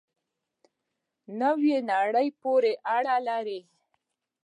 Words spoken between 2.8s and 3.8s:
اړه لري.